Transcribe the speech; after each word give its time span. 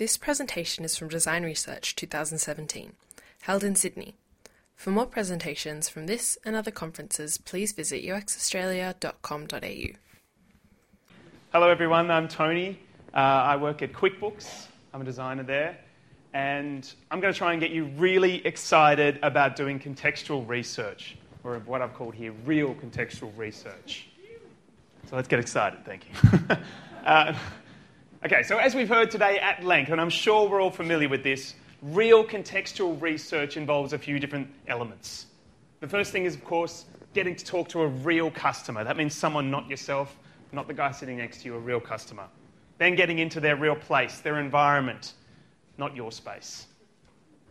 This 0.00 0.16
presentation 0.16 0.82
is 0.86 0.96
from 0.96 1.08
Design 1.08 1.42
Research 1.42 1.94
2017, 1.94 2.94
held 3.42 3.62
in 3.62 3.74
Sydney. 3.74 4.16
For 4.74 4.88
more 4.88 5.04
presentations 5.04 5.90
from 5.90 6.06
this 6.06 6.38
and 6.42 6.56
other 6.56 6.70
conferences, 6.70 7.36
please 7.36 7.72
visit 7.72 8.02
uxaustralia.com.au. 8.02 9.98
Hello, 11.52 11.68
everyone. 11.68 12.10
I'm 12.10 12.28
Tony. 12.28 12.78
Uh, 13.12 13.18
I 13.18 13.56
work 13.56 13.82
at 13.82 13.92
QuickBooks. 13.92 14.68
I'm 14.94 15.02
a 15.02 15.04
designer 15.04 15.42
there. 15.42 15.76
And 16.32 16.90
I'm 17.10 17.20
going 17.20 17.34
to 17.34 17.38
try 17.38 17.52
and 17.52 17.60
get 17.60 17.70
you 17.70 17.84
really 17.98 18.46
excited 18.46 19.18
about 19.22 19.54
doing 19.54 19.78
contextual 19.78 20.48
research, 20.48 21.18
or 21.44 21.58
what 21.66 21.82
I've 21.82 21.92
called 21.92 22.14
here 22.14 22.32
real 22.46 22.74
contextual 22.74 23.36
research. 23.36 24.08
So 25.10 25.16
let's 25.16 25.28
get 25.28 25.40
excited. 25.40 25.84
Thank 25.84 26.06
you. 26.08 26.56
uh, 27.04 27.34
okay, 28.24 28.42
so 28.42 28.58
as 28.58 28.74
we've 28.74 28.88
heard 28.88 29.10
today 29.10 29.38
at 29.38 29.64
length, 29.64 29.90
and 29.90 30.00
I'm 30.00 30.10
sure 30.10 30.48
we're 30.48 30.60
all 30.60 30.70
familiar 30.70 31.08
with 31.08 31.22
this, 31.22 31.54
real 31.82 32.24
contextual 32.24 33.00
research 33.00 33.56
involves 33.56 33.92
a 33.92 33.98
few 33.98 34.18
different 34.18 34.48
elements. 34.66 35.26
The 35.80 35.88
first 35.88 36.12
thing 36.12 36.24
is, 36.24 36.34
of 36.34 36.44
course, 36.44 36.84
getting 37.14 37.34
to 37.34 37.44
talk 37.44 37.68
to 37.70 37.80
a 37.82 37.86
real 37.88 38.30
customer. 38.30 38.84
That 38.84 38.96
means 38.96 39.14
someone 39.14 39.50
not 39.50 39.68
yourself, 39.68 40.16
not 40.52 40.68
the 40.68 40.74
guy 40.74 40.90
sitting 40.92 41.16
next 41.16 41.42
to 41.42 41.46
you, 41.46 41.54
a 41.54 41.58
real 41.58 41.80
customer. 41.80 42.24
Then 42.78 42.94
getting 42.94 43.18
into 43.18 43.40
their 43.40 43.56
real 43.56 43.76
place, 43.76 44.20
their 44.20 44.38
environment, 44.38 45.14
not 45.78 45.96
your 45.96 46.12
space. 46.12 46.66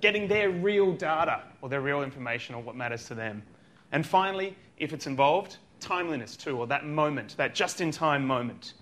Getting 0.02 0.28
their 0.28 0.50
real 0.50 0.94
data 0.94 1.44
or 1.62 1.70
their 1.70 1.82
real 1.82 2.04
information 2.04 2.56
or 2.56 2.62
what 2.62 2.76
matters 2.76 3.06
to 3.06 3.16
them. 3.16 3.44
And 3.92 4.06
finally, 4.06 4.56
if 4.78 4.94
it's 4.94 5.08
involved, 5.08 5.58
timeliness 5.80 6.38
too, 6.38 6.58
or 6.58 6.68
that 6.68 6.86
moment, 6.86 7.36
that 7.38 7.56
just 7.56 7.82
in 7.82 7.92
time 7.92 8.26
moment. 8.26 8.74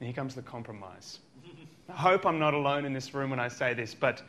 And 0.00 0.06
here 0.06 0.14
comes 0.14 0.34
the 0.34 0.42
compromise. 0.42 1.18
I 1.88 1.92
hope 1.92 2.24
I'm 2.24 2.38
not 2.38 2.54
alone 2.54 2.84
in 2.86 2.92
this 2.92 3.12
room 3.12 3.30
when 3.30 3.40
I 3.40 3.48
say 3.48 3.74
this, 3.74 3.94
but 3.94 4.22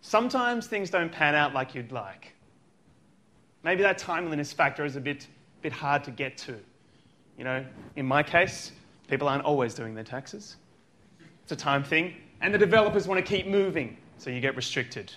sometimes 0.00 0.68
things 0.68 0.90
don't 0.90 1.10
pan 1.10 1.34
out 1.34 1.52
like 1.52 1.74
you'd 1.74 1.90
like. 1.90 2.34
Maybe 3.64 3.82
that 3.82 3.98
timeliness 3.98 4.52
factor 4.52 4.84
is 4.84 4.94
a 4.94 5.00
bit, 5.00 5.26
bit 5.60 5.72
hard 5.72 6.04
to 6.04 6.12
get 6.12 6.38
to. 6.38 6.56
You 7.36 7.44
know, 7.44 7.64
in 7.96 8.06
my 8.06 8.22
case, 8.22 8.72
people 9.08 9.28
aren't 9.28 9.44
always 9.44 9.74
doing 9.74 9.94
their 9.94 10.04
taxes. 10.04 10.56
It's 11.42 11.52
a 11.52 11.56
time 11.56 11.82
thing. 11.82 12.14
And 12.40 12.54
the 12.54 12.58
developers 12.58 13.08
want 13.08 13.24
to 13.24 13.28
keep 13.28 13.46
moving, 13.46 13.96
so 14.18 14.30
you 14.30 14.40
get 14.40 14.54
restricted. 14.54 15.12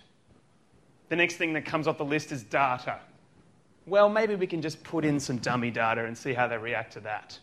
The 1.09 1.15
next 1.15 1.35
thing 1.35 1.53
that 1.53 1.65
comes 1.65 1.87
off 1.87 1.97
the 1.99 2.05
list 2.05 2.31
is 2.31 2.41
data. 2.41 2.99
Well, 3.85 4.09
maybe 4.09 4.35
we 4.35 4.47
can 4.47 4.61
just 4.61 4.83
put 4.83 5.05
in 5.05 5.19
some 5.19 5.37
dummy 5.37 5.69
data 5.69 6.05
and 6.05 6.17
see 6.17 6.33
how 6.33 6.47
they 6.47 6.57
react 6.57 6.93
to 6.93 7.01
that. 7.01 7.37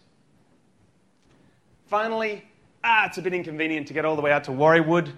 Finally, 1.89 2.45
ah, 2.85 3.07
it's 3.07 3.17
a 3.17 3.23
bit 3.23 3.33
inconvenient 3.33 3.87
to 3.89 3.95
get 3.95 4.05
all 4.05 4.15
the 4.15 4.21
way 4.21 4.31
out 4.31 4.45
to 4.45 4.51
Warriewood. 4.51 5.11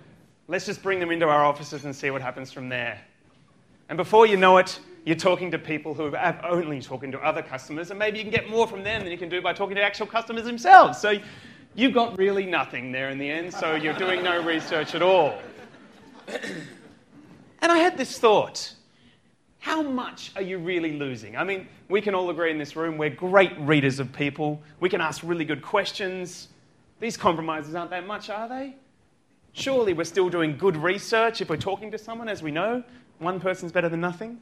Let's 0.46 0.66
just 0.66 0.84
bring 0.84 1.00
them 1.00 1.10
into 1.10 1.26
our 1.26 1.44
offices 1.44 1.84
and 1.84 1.94
see 1.94 2.10
what 2.10 2.22
happens 2.22 2.52
from 2.52 2.68
there. 2.68 3.00
And 3.88 3.96
before 3.96 4.24
you 4.24 4.36
know 4.36 4.56
it, 4.58 4.78
you're 5.04 5.16
talking 5.16 5.50
to 5.50 5.58
people 5.58 5.94
who 5.94 6.14
are 6.14 6.41
only 6.44 6.80
talking 6.80 7.10
to 7.10 7.18
other 7.18 7.42
customers, 7.42 7.91
and 7.91 7.98
maybe 7.98 8.18
you 8.18 8.24
can 8.24 8.32
get 8.32 8.48
more 8.48 8.68
from 8.68 8.84
them 8.84 9.02
than 9.02 9.10
you 9.10 9.18
can 9.18 9.28
do 9.28 9.42
by 9.42 9.52
talking 9.52 9.74
to 9.74 9.82
actual 9.82 10.06
customers 10.06 10.44
themselves. 10.44 11.00
So 11.00 11.18
you've 11.74 11.92
got 11.92 12.16
really 12.16 12.46
nothing 12.46 12.92
there 12.92 13.10
in 13.10 13.18
the 13.18 13.28
end, 13.28 13.52
so 13.52 13.74
you're 13.74 13.94
doing 13.94 14.22
no 14.22 14.41
research 14.41 14.94
at 14.94 15.02
all. 15.02 15.41
and 16.28 17.72
I 17.72 17.78
had 17.78 17.98
this 17.98 18.16
thought 18.16 18.74
how 19.60 19.82
much 19.82 20.32
are 20.36 20.42
you 20.42 20.56
really 20.56 20.98
losing? 20.98 21.36
I 21.36 21.44
mean, 21.44 21.68
we 21.91 22.00
can 22.00 22.14
all 22.14 22.30
agree 22.30 22.50
in 22.50 22.56
this 22.56 22.76
room 22.76 22.96
we're 22.96 23.10
great 23.10 23.52
readers 23.58 24.00
of 24.00 24.10
people, 24.10 24.60
we 24.80 24.88
can 24.88 25.00
ask 25.00 25.22
really 25.22 25.44
good 25.44 25.62
questions. 25.62 26.48
These 27.00 27.16
compromises 27.16 27.74
aren't 27.74 27.90
that 27.90 28.06
much, 28.06 28.30
are 28.30 28.48
they? 28.48 28.76
Surely 29.52 29.94
we're 29.94 30.04
still 30.04 30.28
doing 30.28 30.56
good 30.56 30.76
research 30.76 31.40
if 31.40 31.48
we're 31.48 31.56
talking 31.56 31.90
to 31.90 31.98
someone, 31.98 32.28
as 32.28 32.42
we 32.42 32.50
know. 32.50 32.84
One 33.18 33.40
person's 33.40 33.72
better 33.72 33.88
than 33.88 34.00
nothing. 34.00 34.40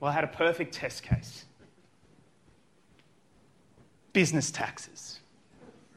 Well, 0.00 0.10
I 0.10 0.14
had 0.14 0.24
a 0.24 0.28
perfect 0.28 0.74
test 0.74 1.02
case 1.02 1.44
business 4.14 4.50
taxes. 4.50 5.20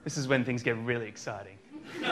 This 0.04 0.16
is 0.16 0.28
when 0.28 0.44
things 0.44 0.62
get 0.62 0.78
really 0.78 1.08
exciting. 1.08 1.58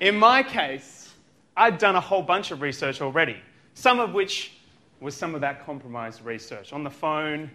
In 0.00 0.18
my 0.18 0.42
case, 0.42 1.14
I'd 1.56 1.78
done 1.78 1.96
a 1.96 2.00
whole 2.00 2.22
bunch 2.22 2.50
of 2.50 2.60
research 2.60 3.00
already, 3.00 3.38
some 3.72 4.00
of 4.00 4.12
which 4.12 4.52
was 5.00 5.16
some 5.16 5.34
of 5.34 5.40
that 5.40 5.64
compromised 5.64 6.22
research 6.22 6.72
on 6.72 6.84
the 6.84 6.90
phone, 6.90 7.50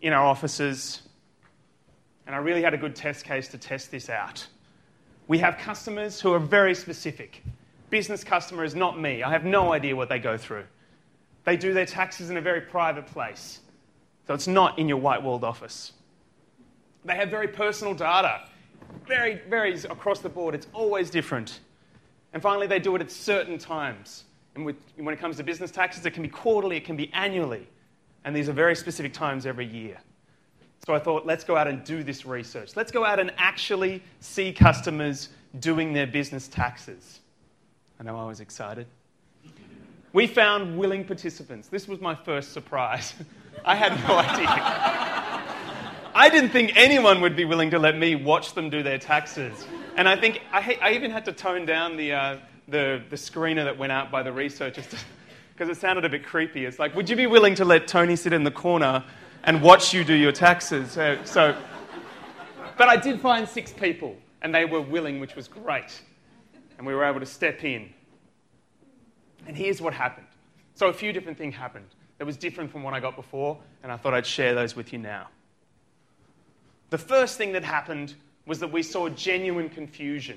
in 0.00 0.14
our 0.14 0.24
offices, 0.24 1.02
and 2.30 2.36
I 2.36 2.38
really 2.38 2.62
had 2.62 2.74
a 2.74 2.78
good 2.78 2.94
test 2.94 3.24
case 3.24 3.48
to 3.48 3.58
test 3.58 3.90
this 3.90 4.08
out. 4.08 4.46
We 5.26 5.38
have 5.38 5.58
customers 5.58 6.20
who 6.20 6.32
are 6.32 6.38
very 6.38 6.76
specific. 6.76 7.42
Business 7.90 8.22
customer 8.22 8.62
is 8.62 8.76
not 8.76 9.00
me. 9.00 9.24
I 9.24 9.32
have 9.32 9.44
no 9.44 9.72
idea 9.72 9.96
what 9.96 10.08
they 10.08 10.20
go 10.20 10.36
through. 10.36 10.62
They 11.44 11.56
do 11.56 11.74
their 11.74 11.86
taxes 11.86 12.30
in 12.30 12.36
a 12.36 12.40
very 12.40 12.60
private 12.60 13.08
place. 13.08 13.58
So 14.28 14.34
it's 14.34 14.46
not 14.46 14.78
in 14.78 14.88
your 14.88 14.98
white 14.98 15.20
walled 15.20 15.42
office. 15.42 15.90
They 17.04 17.16
have 17.16 17.30
very 17.30 17.48
personal 17.48 17.94
data. 17.94 18.42
Very, 19.08 19.40
varies 19.48 19.84
across 19.84 20.20
the 20.20 20.28
board. 20.28 20.54
It's 20.54 20.68
always 20.72 21.10
different. 21.10 21.58
And 22.32 22.40
finally, 22.40 22.68
they 22.68 22.78
do 22.78 22.94
it 22.94 23.02
at 23.02 23.10
certain 23.10 23.58
times. 23.58 24.22
And 24.54 24.64
with, 24.64 24.76
when 24.94 25.12
it 25.12 25.18
comes 25.18 25.36
to 25.38 25.42
business 25.42 25.72
taxes, 25.72 26.06
it 26.06 26.12
can 26.12 26.22
be 26.22 26.28
quarterly, 26.28 26.76
it 26.76 26.84
can 26.84 26.94
be 26.94 27.12
annually. 27.12 27.66
And 28.24 28.36
these 28.36 28.48
are 28.48 28.52
very 28.52 28.76
specific 28.76 29.12
times 29.12 29.46
every 29.46 29.66
year. 29.66 29.98
So 30.86 30.94
I 30.94 30.98
thought, 30.98 31.26
let's 31.26 31.44
go 31.44 31.56
out 31.56 31.68
and 31.68 31.84
do 31.84 32.02
this 32.02 32.24
research. 32.24 32.74
Let's 32.74 32.90
go 32.90 33.04
out 33.04 33.20
and 33.20 33.32
actually 33.36 34.02
see 34.20 34.52
customers 34.52 35.28
doing 35.58 35.92
their 35.92 36.06
business 36.06 36.48
taxes. 36.48 37.20
I 37.98 38.02
know 38.04 38.18
I 38.18 38.24
was 38.24 38.40
excited. 38.40 38.86
We 40.12 40.26
found 40.26 40.78
willing 40.78 41.04
participants. 41.04 41.68
This 41.68 41.86
was 41.86 42.00
my 42.00 42.14
first 42.14 42.52
surprise. 42.52 43.14
I 43.64 43.76
had 43.76 43.92
no 44.08 44.16
idea. 44.16 44.48
I 46.14 46.28
didn't 46.30 46.50
think 46.50 46.72
anyone 46.74 47.20
would 47.20 47.36
be 47.36 47.44
willing 47.44 47.70
to 47.70 47.78
let 47.78 47.96
me 47.96 48.14
watch 48.16 48.54
them 48.54 48.70
do 48.70 48.82
their 48.82 48.98
taxes. 48.98 49.66
And 49.96 50.08
I 50.08 50.16
think 50.16 50.40
I, 50.50 50.78
I 50.80 50.92
even 50.92 51.10
had 51.10 51.24
to 51.26 51.32
tone 51.32 51.66
down 51.66 51.96
the, 51.96 52.12
uh, 52.12 52.36
the, 52.68 53.02
the 53.10 53.16
screener 53.16 53.64
that 53.64 53.78
went 53.78 53.92
out 53.92 54.10
by 54.10 54.22
the 54.22 54.32
researchers 54.32 54.86
because 55.54 55.68
it 55.68 55.80
sounded 55.80 56.04
a 56.04 56.08
bit 56.08 56.24
creepy. 56.24 56.64
It's 56.64 56.78
like, 56.78 56.96
would 56.96 57.08
you 57.08 57.16
be 57.16 57.26
willing 57.26 57.54
to 57.56 57.64
let 57.64 57.86
Tony 57.86 58.16
sit 58.16 58.32
in 58.32 58.44
the 58.44 58.50
corner 58.50 59.04
and 59.44 59.62
watch 59.62 59.94
you 59.94 60.04
do 60.04 60.14
your 60.14 60.32
taxes? 60.32 60.96
Uh, 60.96 61.22
so, 61.24 61.56
but 62.76 62.88
I 62.88 62.96
did 62.96 63.20
find 63.20 63.48
six 63.48 63.72
people, 63.72 64.16
and 64.42 64.54
they 64.54 64.64
were 64.64 64.80
willing, 64.80 65.20
which 65.20 65.36
was 65.36 65.48
great. 65.48 66.02
And 66.78 66.86
we 66.86 66.94
were 66.94 67.04
able 67.04 67.20
to 67.20 67.26
step 67.26 67.64
in. 67.64 67.92
And 69.46 69.56
here's 69.56 69.80
what 69.80 69.92
happened. 69.92 70.26
So 70.74 70.88
a 70.88 70.92
few 70.92 71.12
different 71.12 71.36
things 71.36 71.54
happened 71.54 71.86
that 72.18 72.24
was 72.24 72.36
different 72.36 72.70
from 72.70 72.82
what 72.82 72.94
I 72.94 73.00
got 73.00 73.16
before, 73.16 73.58
and 73.82 73.90
I 73.90 73.96
thought 73.96 74.14
I'd 74.14 74.26
share 74.26 74.54
those 74.54 74.76
with 74.76 74.92
you 74.92 74.98
now. 74.98 75.28
The 76.90 76.98
first 76.98 77.38
thing 77.38 77.52
that 77.52 77.64
happened 77.64 78.14
was 78.46 78.58
that 78.60 78.70
we 78.70 78.82
saw 78.82 79.08
genuine 79.08 79.68
confusion. 79.68 80.36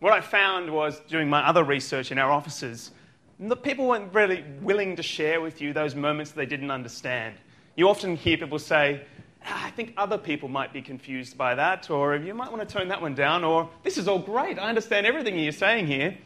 What 0.00 0.12
I 0.12 0.20
found 0.20 0.72
was, 0.72 1.00
doing 1.00 1.28
my 1.28 1.46
other 1.46 1.64
research 1.64 2.12
in 2.12 2.18
our 2.18 2.30
offices, 2.30 2.92
the 3.40 3.56
people 3.56 3.86
weren't 3.86 4.12
really 4.12 4.44
willing 4.60 4.96
to 4.96 5.02
share 5.02 5.40
with 5.40 5.60
you 5.60 5.72
those 5.72 5.94
moments 5.94 6.32
they 6.32 6.46
didn't 6.46 6.70
understand. 6.70 7.36
You 7.78 7.88
often 7.88 8.16
hear 8.16 8.36
people 8.36 8.58
say, 8.58 9.02
ah, 9.46 9.66
I 9.66 9.70
think 9.70 9.94
other 9.96 10.18
people 10.18 10.48
might 10.48 10.72
be 10.72 10.82
confused 10.82 11.38
by 11.38 11.54
that, 11.54 11.88
or 11.90 12.16
you 12.16 12.34
might 12.34 12.50
want 12.50 12.68
to 12.68 12.74
tone 12.76 12.88
that 12.88 13.00
one 13.00 13.14
down, 13.14 13.44
or 13.44 13.70
this 13.84 13.98
is 13.98 14.08
all 14.08 14.18
great, 14.18 14.58
I 14.58 14.68
understand 14.68 15.06
everything 15.06 15.38
you're 15.38 15.52
saying 15.52 15.86
here. 15.86 16.18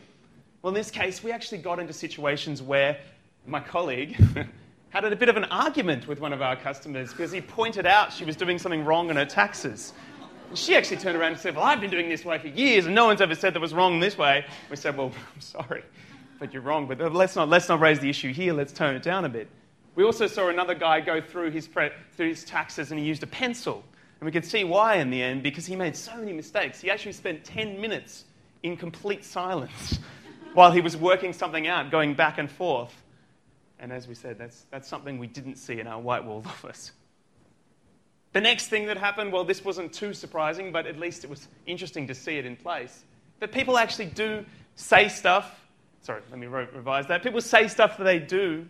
Well, 0.62 0.70
in 0.70 0.74
this 0.74 0.90
case, 0.90 1.22
we 1.22 1.30
actually 1.30 1.58
got 1.58 1.78
into 1.78 1.92
situations 1.92 2.62
where 2.62 3.00
my 3.46 3.60
colleague 3.60 4.16
had 4.88 5.04
a 5.04 5.14
bit 5.14 5.28
of 5.28 5.36
an 5.36 5.44
argument 5.44 6.08
with 6.08 6.20
one 6.20 6.32
of 6.32 6.40
our 6.40 6.56
customers 6.56 7.10
because 7.10 7.30
he 7.30 7.42
pointed 7.42 7.84
out 7.84 8.14
she 8.14 8.24
was 8.24 8.34
doing 8.34 8.58
something 8.58 8.86
wrong 8.86 9.10
in 9.10 9.16
her 9.16 9.26
taxes. 9.26 9.92
And 10.48 10.56
she 10.56 10.74
actually 10.74 10.96
turned 10.96 11.18
around 11.18 11.32
and 11.32 11.40
said, 11.40 11.54
Well, 11.54 11.66
I've 11.66 11.82
been 11.82 11.90
doing 11.90 12.08
this 12.08 12.24
way 12.24 12.38
for 12.38 12.48
years, 12.48 12.86
and 12.86 12.94
no 12.94 13.04
one's 13.04 13.20
ever 13.20 13.34
said 13.34 13.52
that 13.52 13.60
was 13.60 13.74
wrong 13.74 14.00
this 14.00 14.16
way. 14.16 14.46
We 14.70 14.76
said, 14.76 14.96
Well, 14.96 15.12
I'm 15.34 15.40
sorry, 15.42 15.84
but 16.38 16.54
you're 16.54 16.62
wrong, 16.62 16.86
but 16.86 17.12
let's 17.12 17.36
not, 17.36 17.50
let's 17.50 17.68
not 17.68 17.78
raise 17.78 18.00
the 18.00 18.08
issue 18.08 18.32
here, 18.32 18.54
let's 18.54 18.72
tone 18.72 18.94
it 18.94 19.02
down 19.02 19.26
a 19.26 19.28
bit. 19.28 19.48
We 19.94 20.04
also 20.04 20.26
saw 20.26 20.48
another 20.48 20.74
guy 20.74 21.00
go 21.00 21.20
through 21.20 21.50
his, 21.50 21.68
pre- 21.68 21.90
through 22.16 22.28
his 22.28 22.44
taxes 22.44 22.90
and 22.90 22.98
he 22.98 23.06
used 23.06 23.22
a 23.22 23.26
pencil. 23.26 23.84
And 24.20 24.26
we 24.26 24.32
could 24.32 24.44
see 24.44 24.64
why 24.64 24.96
in 24.96 25.10
the 25.10 25.22
end 25.22 25.42
because 25.42 25.66
he 25.66 25.76
made 25.76 25.96
so 25.96 26.16
many 26.16 26.32
mistakes. 26.32 26.80
He 26.80 26.90
actually 26.90 27.12
spent 27.12 27.44
10 27.44 27.80
minutes 27.80 28.24
in 28.62 28.76
complete 28.76 29.24
silence 29.24 29.98
while 30.54 30.70
he 30.70 30.80
was 30.80 30.96
working 30.96 31.32
something 31.32 31.66
out, 31.66 31.90
going 31.90 32.14
back 32.14 32.38
and 32.38 32.50
forth. 32.50 32.94
And 33.78 33.92
as 33.92 34.06
we 34.06 34.14
said, 34.14 34.38
that's, 34.38 34.64
that's 34.70 34.88
something 34.88 35.18
we 35.18 35.26
didn't 35.26 35.56
see 35.56 35.80
in 35.80 35.86
our 35.86 36.00
white 36.00 36.24
walled 36.24 36.46
office. 36.46 36.92
The 38.32 38.40
next 38.40 38.68
thing 38.68 38.86
that 38.86 38.96
happened, 38.96 39.32
well, 39.32 39.44
this 39.44 39.62
wasn't 39.64 39.92
too 39.92 40.14
surprising, 40.14 40.72
but 40.72 40.86
at 40.86 40.98
least 40.98 41.24
it 41.24 41.28
was 41.28 41.48
interesting 41.66 42.06
to 42.06 42.14
see 42.14 42.38
it 42.38 42.46
in 42.46 42.56
place. 42.56 43.04
That 43.40 43.52
people 43.52 43.76
actually 43.76 44.06
do 44.06 44.44
say 44.74 45.08
stuff. 45.08 45.66
Sorry, 46.00 46.22
let 46.30 46.38
me 46.38 46.46
re- 46.46 46.68
revise 46.72 47.06
that. 47.08 47.22
People 47.22 47.42
say 47.42 47.68
stuff 47.68 47.98
that 47.98 48.04
they 48.04 48.18
do, 48.18 48.66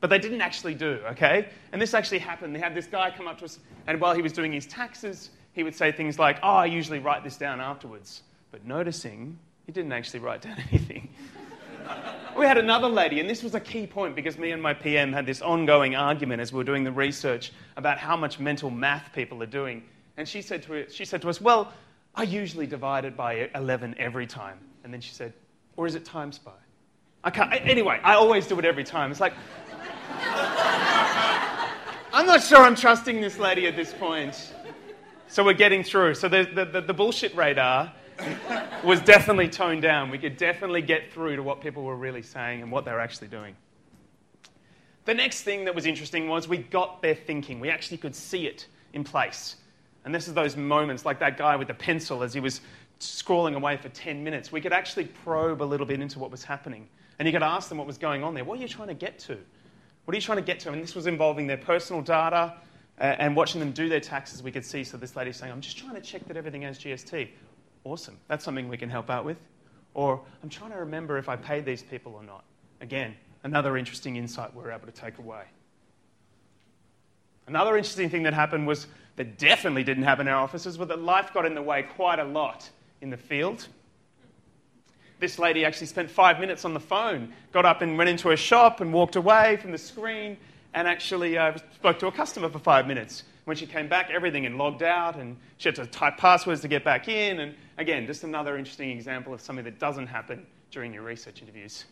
but 0.00 0.10
they 0.10 0.18
didn't 0.18 0.40
actually 0.40 0.74
do, 0.74 1.00
okay? 1.10 1.48
And 1.72 1.80
this 1.80 1.94
actually 1.94 2.18
happened. 2.18 2.54
They 2.54 2.60
had 2.60 2.74
this 2.74 2.86
guy 2.86 3.10
come 3.10 3.26
up 3.26 3.38
to 3.38 3.46
us, 3.46 3.58
and 3.86 4.00
while 4.00 4.14
he 4.14 4.22
was 4.22 4.32
doing 4.32 4.52
his 4.52 4.66
taxes, 4.66 5.30
he 5.52 5.62
would 5.62 5.74
say 5.74 5.92
things 5.92 6.18
like, 6.18 6.38
Oh, 6.42 6.56
I 6.56 6.66
usually 6.66 6.98
write 6.98 7.24
this 7.24 7.36
down 7.36 7.60
afterwards. 7.60 8.22
But 8.50 8.66
noticing 8.66 9.38
he 9.66 9.72
didn't 9.72 9.92
actually 9.92 10.20
write 10.20 10.42
down 10.42 10.56
anything. 10.70 11.08
we 12.36 12.46
had 12.46 12.58
another 12.58 12.88
lady, 12.88 13.20
and 13.20 13.28
this 13.28 13.42
was 13.42 13.54
a 13.54 13.60
key 13.60 13.86
point 13.86 14.14
because 14.14 14.38
me 14.38 14.50
and 14.50 14.62
my 14.62 14.74
PM 14.74 15.12
had 15.12 15.26
this 15.26 15.42
ongoing 15.42 15.94
argument 15.94 16.40
as 16.40 16.52
we 16.52 16.58
were 16.58 16.64
doing 16.64 16.84
the 16.84 16.92
research 16.92 17.52
about 17.76 17.98
how 17.98 18.16
much 18.16 18.38
mental 18.38 18.70
math 18.70 19.12
people 19.12 19.42
are 19.42 19.46
doing. 19.46 19.82
And 20.16 20.28
she 20.28 20.42
said 20.42 20.62
to, 20.64 20.88
she 20.90 21.04
said 21.04 21.22
to 21.22 21.28
us, 21.28 21.40
Well, 21.40 21.72
I 22.14 22.22
usually 22.22 22.66
divide 22.66 23.04
it 23.04 23.16
by 23.16 23.50
11 23.54 23.96
every 23.98 24.26
time. 24.26 24.58
And 24.84 24.92
then 24.92 25.00
she 25.00 25.12
said, 25.12 25.32
Or 25.76 25.86
is 25.86 25.94
it 25.94 26.04
times 26.04 26.38
by? 26.38 26.52
I 27.24 27.30
can't, 27.30 27.50
anyway, 27.52 28.00
I 28.04 28.14
always 28.14 28.46
do 28.46 28.58
it 28.58 28.66
every 28.66 28.84
time. 28.84 29.10
It's 29.10 29.20
like, 29.20 29.32
I'm 32.14 32.26
not 32.26 32.44
sure 32.44 32.58
I'm 32.58 32.76
trusting 32.76 33.20
this 33.20 33.40
lady 33.40 33.66
at 33.66 33.74
this 33.74 33.92
point. 33.92 34.54
So 35.26 35.42
we're 35.44 35.52
getting 35.52 35.82
through. 35.82 36.14
So 36.14 36.28
the, 36.28 36.44
the, 36.44 36.64
the, 36.64 36.80
the 36.80 36.94
bullshit 36.94 37.34
radar 37.34 37.92
was 38.84 39.00
definitely 39.00 39.48
toned 39.48 39.82
down. 39.82 40.10
We 40.10 40.18
could 40.18 40.36
definitely 40.36 40.80
get 40.80 41.12
through 41.12 41.34
to 41.34 41.42
what 41.42 41.60
people 41.60 41.82
were 41.82 41.96
really 41.96 42.22
saying 42.22 42.62
and 42.62 42.70
what 42.70 42.84
they 42.84 42.92
were 42.92 43.00
actually 43.00 43.26
doing. 43.26 43.56
The 45.06 45.14
next 45.14 45.42
thing 45.42 45.64
that 45.64 45.74
was 45.74 45.86
interesting 45.86 46.28
was 46.28 46.46
we 46.46 46.58
got 46.58 47.02
their 47.02 47.16
thinking. 47.16 47.58
We 47.58 47.68
actually 47.68 47.96
could 47.96 48.14
see 48.14 48.46
it 48.46 48.68
in 48.92 49.02
place. 49.02 49.56
And 50.04 50.14
this 50.14 50.28
is 50.28 50.34
those 50.34 50.56
moments, 50.56 51.04
like 51.04 51.18
that 51.18 51.36
guy 51.36 51.56
with 51.56 51.66
the 51.66 51.74
pencil 51.74 52.22
as 52.22 52.32
he 52.32 52.38
was 52.38 52.60
scrawling 53.00 53.56
away 53.56 53.76
for 53.76 53.88
10 53.88 54.22
minutes. 54.22 54.52
We 54.52 54.60
could 54.60 54.72
actually 54.72 55.06
probe 55.06 55.62
a 55.62 55.64
little 55.64 55.84
bit 55.84 55.98
into 55.98 56.20
what 56.20 56.30
was 56.30 56.44
happening. 56.44 56.86
And 57.18 57.26
you 57.26 57.32
could 57.32 57.42
ask 57.42 57.68
them 57.68 57.78
what 57.78 57.88
was 57.88 57.98
going 57.98 58.22
on 58.22 58.34
there. 58.34 58.44
What 58.44 58.60
are 58.60 58.62
you 58.62 58.68
trying 58.68 58.86
to 58.86 58.94
get 58.94 59.18
to? 59.18 59.36
What 60.04 60.14
are 60.14 60.16
you 60.16 60.22
trying 60.22 60.38
to 60.38 60.44
get 60.44 60.60
to? 60.60 60.72
And 60.72 60.82
this 60.82 60.94
was 60.94 61.06
involving 61.06 61.46
their 61.46 61.56
personal 61.56 62.02
data 62.02 62.54
uh, 63.00 63.02
and 63.02 63.34
watching 63.34 63.60
them 63.60 63.72
do 63.72 63.88
their 63.88 64.00
taxes. 64.00 64.42
We 64.42 64.52
could 64.52 64.64
see, 64.64 64.84
so 64.84 64.96
this 64.96 65.16
lady's 65.16 65.36
saying, 65.36 65.50
I'm 65.50 65.60
just 65.60 65.78
trying 65.78 65.94
to 65.94 66.00
check 66.00 66.26
that 66.28 66.36
everything 66.36 66.62
has 66.62 66.78
GST. 66.78 67.28
Awesome. 67.84 68.18
That's 68.28 68.44
something 68.44 68.68
we 68.68 68.76
can 68.76 68.90
help 68.90 69.10
out 69.10 69.24
with. 69.24 69.38
Or 69.94 70.20
I'm 70.42 70.48
trying 70.48 70.72
to 70.72 70.78
remember 70.78 71.18
if 71.18 71.28
I 71.28 71.36
paid 71.36 71.64
these 71.64 71.82
people 71.82 72.14
or 72.14 72.22
not. 72.22 72.44
Again, 72.80 73.14
another 73.44 73.76
interesting 73.76 74.16
insight 74.16 74.54
we 74.54 74.62
were 74.62 74.72
able 74.72 74.86
to 74.86 74.92
take 74.92 75.18
away. 75.18 75.44
Another 77.46 77.76
interesting 77.76 78.10
thing 78.10 78.22
that 78.22 78.34
happened 78.34 78.66
was 78.66 78.86
that 79.16 79.38
definitely 79.38 79.84
didn't 79.84 80.04
happen 80.04 80.26
in 80.26 80.32
our 80.32 80.42
offices 80.42 80.78
was 80.78 80.88
that 80.88 81.00
life 81.00 81.32
got 81.32 81.46
in 81.46 81.54
the 81.54 81.62
way 81.62 81.82
quite 81.82 82.18
a 82.18 82.24
lot 82.24 82.68
in 83.00 83.10
the 83.10 83.16
field. 83.16 83.68
This 85.24 85.38
lady 85.38 85.64
actually 85.64 85.86
spent 85.86 86.10
five 86.10 86.38
minutes 86.38 86.66
on 86.66 86.74
the 86.74 86.80
phone, 86.80 87.32
got 87.50 87.64
up 87.64 87.80
and 87.80 87.96
went 87.96 88.10
into 88.10 88.32
a 88.32 88.36
shop 88.36 88.82
and 88.82 88.92
walked 88.92 89.16
away 89.16 89.56
from 89.56 89.72
the 89.72 89.78
screen 89.78 90.36
and 90.74 90.86
actually 90.86 91.38
uh, 91.38 91.56
spoke 91.74 91.98
to 92.00 92.08
a 92.08 92.12
customer 92.12 92.50
for 92.50 92.58
five 92.58 92.86
minutes. 92.86 93.22
When 93.46 93.56
she 93.56 93.64
came 93.64 93.88
back, 93.88 94.10
everything 94.10 94.44
had 94.44 94.52
logged 94.52 94.82
out 94.82 95.16
and 95.16 95.38
she 95.56 95.70
had 95.70 95.76
to 95.76 95.86
type 95.86 96.18
passwords 96.18 96.60
to 96.60 96.68
get 96.68 96.84
back 96.84 97.08
in. 97.08 97.40
And 97.40 97.54
again, 97.78 98.06
just 98.06 98.22
another 98.24 98.58
interesting 98.58 98.90
example 98.90 99.32
of 99.32 99.40
something 99.40 99.64
that 99.64 99.78
doesn't 99.78 100.08
happen 100.08 100.46
during 100.70 100.92
your 100.92 101.04
research 101.04 101.40
interviews. 101.40 101.86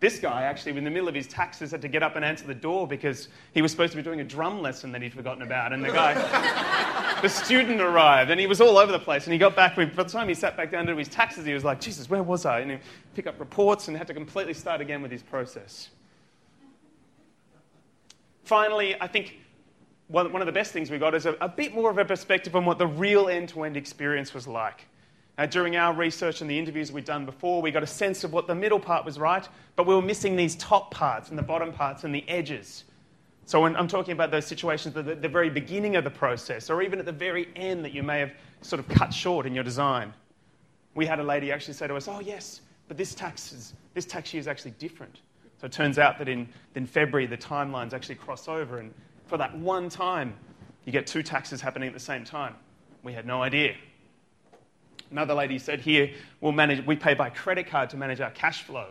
This 0.00 0.18
guy 0.18 0.44
actually, 0.44 0.78
in 0.78 0.84
the 0.84 0.90
middle 0.90 1.08
of 1.08 1.14
his 1.14 1.26
taxes, 1.26 1.70
had 1.70 1.82
to 1.82 1.88
get 1.88 2.02
up 2.02 2.16
and 2.16 2.24
answer 2.24 2.46
the 2.46 2.54
door 2.54 2.88
because 2.88 3.28
he 3.52 3.60
was 3.60 3.72
supposed 3.72 3.92
to 3.92 3.98
be 3.98 4.02
doing 4.02 4.22
a 4.22 4.24
drum 4.24 4.62
lesson 4.62 4.90
that 4.92 5.02
he'd 5.02 5.12
forgotten 5.12 5.42
about. 5.42 5.74
And 5.74 5.84
the 5.84 5.92
guy, 5.92 6.14
the 7.24 7.30
student 7.30 7.80
arrived 7.80 8.30
and 8.30 8.38
he 8.38 8.46
was 8.46 8.60
all 8.60 8.76
over 8.76 8.92
the 8.92 8.98
place. 8.98 9.24
And 9.24 9.32
he 9.32 9.38
got 9.38 9.56
back, 9.56 9.76
by 9.76 9.86
the 9.86 10.04
time 10.04 10.28
he 10.28 10.34
sat 10.34 10.58
back 10.58 10.70
down 10.70 10.84
to 10.86 10.92
do 10.92 10.98
his 10.98 11.08
taxes, 11.08 11.46
he 11.46 11.54
was 11.54 11.64
like, 11.64 11.80
Jesus, 11.80 12.10
where 12.10 12.22
was 12.22 12.44
I? 12.44 12.60
And 12.60 12.72
he 12.72 12.78
picked 13.14 13.26
up 13.26 13.40
reports 13.40 13.88
and 13.88 13.96
had 13.96 14.06
to 14.08 14.14
completely 14.14 14.52
start 14.52 14.82
again 14.82 15.00
with 15.00 15.10
his 15.10 15.22
process. 15.22 15.88
Finally, 18.44 18.94
I 19.00 19.06
think 19.06 19.38
one 20.08 20.36
of 20.36 20.46
the 20.46 20.52
best 20.52 20.72
things 20.72 20.90
we 20.90 20.98
got 20.98 21.14
is 21.14 21.24
a, 21.24 21.32
a 21.40 21.48
bit 21.48 21.74
more 21.74 21.90
of 21.90 21.96
a 21.96 22.04
perspective 22.04 22.54
on 22.54 22.66
what 22.66 22.76
the 22.76 22.86
real 22.86 23.28
end 23.28 23.48
to 23.48 23.64
end 23.64 23.78
experience 23.78 24.34
was 24.34 24.46
like. 24.46 24.86
During 25.48 25.76
our 25.76 25.94
research 25.94 26.42
and 26.42 26.50
the 26.50 26.58
interviews 26.58 26.92
we'd 26.92 27.06
done 27.06 27.24
before, 27.24 27.62
we 27.62 27.70
got 27.70 27.82
a 27.82 27.86
sense 27.86 28.22
of 28.22 28.34
what 28.34 28.46
the 28.46 28.54
middle 28.54 28.78
part 28.78 29.04
was 29.04 29.18
right, 29.18 29.48
but 29.76 29.86
we 29.86 29.94
were 29.94 30.02
missing 30.02 30.36
these 30.36 30.56
top 30.56 30.90
parts 30.90 31.30
and 31.30 31.38
the 31.38 31.42
bottom 31.42 31.72
parts 31.72 32.04
and 32.04 32.14
the 32.14 32.28
edges. 32.28 32.84
So 33.46 33.60
when 33.60 33.76
I'm 33.76 33.88
talking 33.88 34.12
about 34.12 34.30
those 34.30 34.46
situations 34.46 34.96
at 34.96 35.04
the, 35.04 35.14
the 35.14 35.28
very 35.28 35.50
beginning 35.50 35.96
of 35.96 36.04
the 36.04 36.10
process, 36.10 36.70
or 36.70 36.82
even 36.82 36.98
at 36.98 37.04
the 37.04 37.12
very 37.12 37.48
end 37.56 37.84
that 37.84 37.92
you 37.92 38.02
may 38.02 38.18
have 38.20 38.32
sort 38.62 38.80
of 38.80 38.88
cut 38.88 39.12
short 39.12 39.44
in 39.44 39.54
your 39.54 39.64
design, 39.64 40.14
we 40.94 41.04
had 41.04 41.20
a 41.20 41.22
lady 41.22 41.52
actually 41.52 41.74
say 41.74 41.86
to 41.86 41.94
us, 41.94 42.08
"Oh 42.08 42.20
yes, 42.20 42.62
but 42.88 42.96
this 42.96 43.14
tax 43.14 43.52
is, 43.52 43.74
this 43.92 44.06
tax 44.06 44.32
year 44.32 44.40
is 44.40 44.48
actually 44.48 44.72
different." 44.72 45.20
So 45.60 45.66
it 45.66 45.72
turns 45.72 45.98
out 45.98 46.18
that 46.18 46.28
in, 46.28 46.48
in 46.74 46.86
February 46.86 47.26
the 47.26 47.36
timelines 47.36 47.92
actually 47.92 48.16
cross 48.16 48.48
over, 48.48 48.78
and 48.78 48.94
for 49.26 49.36
that 49.36 49.56
one 49.58 49.88
time, 49.88 50.34
you 50.84 50.92
get 50.92 51.06
two 51.06 51.22
taxes 51.22 51.60
happening 51.60 51.88
at 51.88 51.94
the 51.94 52.00
same 52.00 52.24
time. 52.24 52.54
We 53.02 53.12
had 53.12 53.26
no 53.26 53.42
idea. 53.42 53.74
Another 55.10 55.34
lady 55.34 55.58
said, 55.58 55.80
Here, 55.80 56.10
we'll 56.40 56.52
manage, 56.52 56.84
we 56.86 56.96
pay 56.96 57.14
by 57.14 57.30
credit 57.30 57.66
card 57.66 57.90
to 57.90 57.96
manage 57.96 58.20
our 58.20 58.30
cash 58.30 58.62
flow. 58.62 58.88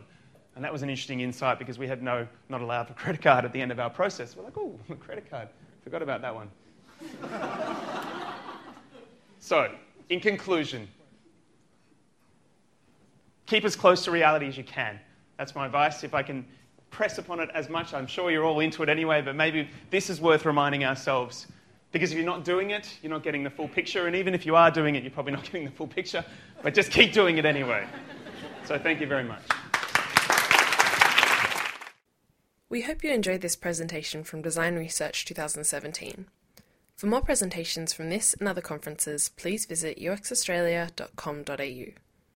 And 0.55 0.63
that 0.63 0.71
was 0.71 0.83
an 0.83 0.89
interesting 0.89 1.21
insight 1.21 1.57
because 1.57 1.79
we 1.79 1.87
had 1.87 2.03
no, 2.03 2.27
not 2.49 2.61
allowed 2.61 2.87
for 2.87 2.93
credit 2.93 3.21
card 3.21 3.45
at 3.45 3.53
the 3.53 3.61
end 3.61 3.71
of 3.71 3.79
our 3.79 3.89
process. 3.89 4.35
We're 4.35 4.43
like, 4.43 4.57
oh, 4.57 4.77
credit 4.99 5.29
card. 5.29 5.47
Forgot 5.83 6.01
about 6.01 6.21
that 6.21 6.33
one. 6.33 6.49
so, 9.39 9.71
in 10.09 10.19
conclusion, 10.19 10.87
keep 13.45 13.65
as 13.65 13.75
close 13.75 14.03
to 14.05 14.11
reality 14.11 14.47
as 14.47 14.57
you 14.57 14.63
can. 14.63 14.99
That's 15.37 15.55
my 15.55 15.65
advice. 15.65 16.03
If 16.03 16.13
I 16.13 16.23
can 16.23 16.45
press 16.91 17.17
upon 17.17 17.39
it 17.39 17.49
as 17.53 17.69
much, 17.69 17.93
I'm 17.93 18.07
sure 18.07 18.29
you're 18.29 18.45
all 18.45 18.59
into 18.59 18.83
it 18.83 18.89
anyway, 18.89 19.21
but 19.21 19.35
maybe 19.35 19.67
this 19.89 20.09
is 20.09 20.21
worth 20.21 20.45
reminding 20.45 20.85
ourselves 20.85 21.47
because 21.93 22.11
if 22.11 22.17
you're 22.17 22.25
not 22.25 22.43
doing 22.43 22.71
it, 22.71 22.97
you're 23.01 23.11
not 23.11 23.23
getting 23.23 23.43
the 23.43 23.49
full 23.51 23.67
picture. 23.67 24.07
And 24.07 24.15
even 24.15 24.33
if 24.33 24.45
you 24.45 24.55
are 24.55 24.71
doing 24.71 24.95
it, 24.95 25.03
you're 25.03 25.11
probably 25.11 25.33
not 25.33 25.43
getting 25.51 25.65
the 25.65 25.71
full 25.71 25.87
picture. 25.87 26.25
But 26.61 26.73
just 26.73 26.91
keep 26.91 27.13
doing 27.13 27.37
it 27.37 27.45
anyway. 27.45 27.87
So 28.65 28.79
thank 28.79 28.99
you 28.99 29.07
very 29.07 29.23
much. 29.23 29.41
We 32.73 32.81
hope 32.81 33.03
you 33.03 33.11
enjoyed 33.11 33.41
this 33.41 33.55
presentation 33.55 34.23
from 34.23 34.41
Design 34.41 34.73
Research 34.73 35.25
2017. 35.25 36.25
For 36.95 37.05
more 37.05 37.21
presentations 37.21 37.93
from 37.93 38.09
this 38.09 38.33
and 38.33 38.47
other 38.47 38.61
conferences, 38.61 39.29
please 39.29 39.67
visit 39.67 39.99
uxaustralia.com.au. 39.99 42.12